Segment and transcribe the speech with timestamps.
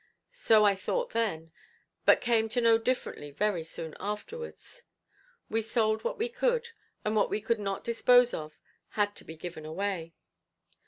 [0.33, 1.51] So I thought then,
[2.05, 4.81] but came to know differently very soon afterwards.
[5.47, 6.69] We sold what we could,
[7.05, 8.57] and what we could not dispose of
[8.97, 10.15] had to be given away.